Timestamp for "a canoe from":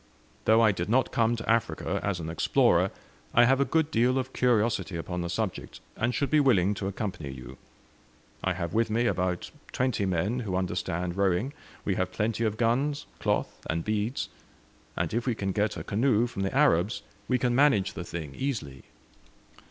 15.77-16.41